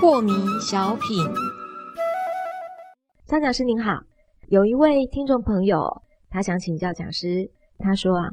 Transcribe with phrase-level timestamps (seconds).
[0.00, 1.24] 破迷小品，
[3.26, 4.00] 张讲师您好，
[4.48, 8.30] 有一位听众朋友，他想请教讲师，他说啊，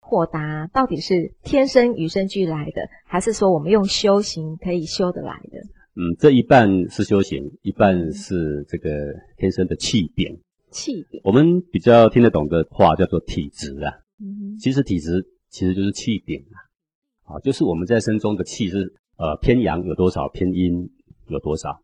[0.00, 5.58] 豁达到底是天生与生俱来的，还是说我们用修行可以修得来的？
[5.94, 8.90] 嗯，这一半是修行，一半是这个
[9.36, 10.40] 天生的气禀。
[10.72, 13.92] 气点，我们比较听得懂的话叫做体质啊。
[14.18, 20.90] 嗯哼，其实体质其实就是气点啊，啊，就是我们在身中的气是呃偏阳有多少，偏阴
[21.28, 21.80] 有多少。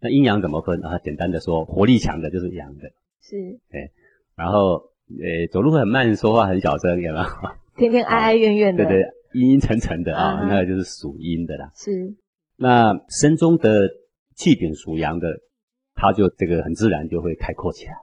[0.00, 0.98] 那阴阳怎么分啊？
[0.98, 2.90] 简单的说，活力强的就是阳的，
[3.22, 3.36] 是
[3.70, 3.90] 哎
[4.34, 7.24] 然后呃走路很慢，说话很小声，有没有？
[7.76, 11.70] 天天哀哀怨怨的，对对，阴阴沉沉的啊，嗯那个就是属阴的啦。
[11.74, 12.14] 是
[12.56, 13.88] 那身中的
[14.36, 15.40] 气禀属阳的，
[15.94, 17.94] 它就这个很自然就会开阔起来。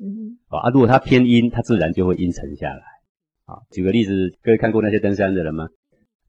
[0.00, 2.82] 嗯啊，如果它偏阴，它自然就会阴沉下来。
[3.46, 5.68] 啊，举个例子，各位看过那些登山的人吗？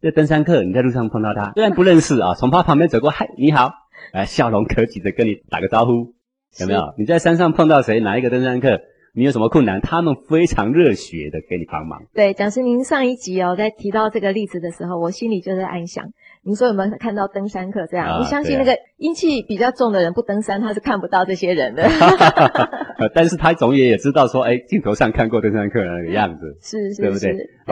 [0.01, 3.71] 这登山客，你在路上碰到他，虽然不认识啊，从他旁边走过，嗨，你好，
[4.11, 6.13] 来，笑容可掬的跟你打个招呼，
[6.59, 6.93] 有没有？
[6.97, 8.81] 你在山上碰到谁，哪一个登山客，
[9.13, 12.03] 你有什么困难，他们非常热血的给你帮忙。
[12.13, 16.05] 对，讲师，您上一集哦，在提到这个例子的时候，我心里就在暗想，
[16.43, 18.07] 您说有没有看到登山客这样？
[18.07, 21.89] 啊我相信那个阴气比较重的人不登山，他是看不到这些人的。
[22.99, 27.31] 呃但是他总也也知道说，哎，镜头上看过登山客的那个样子， 是是对不对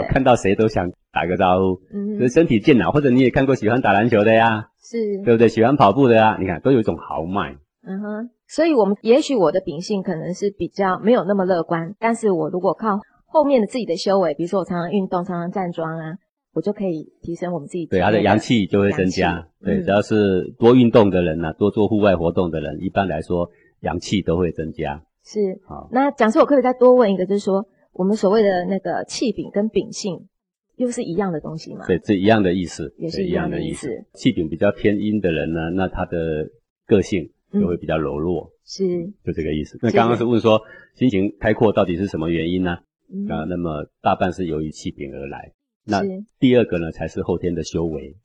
[0.10, 5.48] 看到谁都想打个招呼，嗯所以身体健朗，或者你也看过喜欢打篮球的呀，是，对不对？
[5.48, 7.56] 喜欢跑步的呀，你看都有一种豪迈。
[7.86, 8.30] 嗯哼。
[8.48, 16.14] 所以，我们也许我的秉性可能是比较没有那么乐观，但是我如果靠后面的自己的修为，比如说我常常运动，常常站桩啊，
[16.54, 19.48] 我就可以提升我们自己对，他的阳气就会增加。
[19.64, 23.50] 对，嗯只要是多运动的人呢、多做户外活动的人，一般来说
[23.82, 25.02] 阳气都会增加。
[25.24, 25.60] 是。
[25.66, 30.28] 好，那讲师，我可以再多问一个，就是说，我们所谓的那个气禀跟秉性，
[30.76, 31.86] 又是一样的东西吗？
[31.88, 34.06] 对，这一样的意思，对也是一样的的意思思。
[34.14, 36.50] 气禀比较偏阴的人呢，那他的
[36.86, 39.78] 个性就会比较柔弱，是，就这个意思。
[39.82, 40.62] 那刚刚是问说
[40.96, 42.78] 心情开阔到底是什么原因呢？
[43.14, 45.54] 嗯啊，那么大半是由于气禀而来。
[45.86, 46.02] 那
[46.40, 48.16] 第二个呢，才是后天的修为。